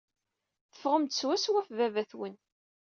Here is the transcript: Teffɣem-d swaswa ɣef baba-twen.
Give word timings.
Teffɣem-d 0.71 1.11
swaswa 1.13 1.57
ɣef 1.59 1.67
baba-twen. 1.77 2.35